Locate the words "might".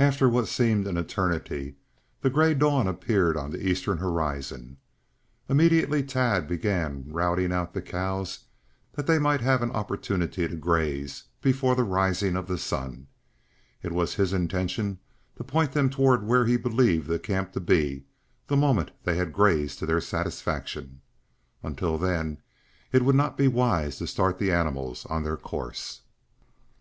9.20-9.42